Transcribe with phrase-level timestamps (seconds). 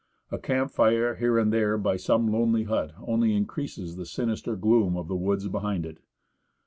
[0.31, 4.97] A camp fire here and there by some lonely hut only increases the sinister gloom
[4.97, 5.99] of the woods behind it.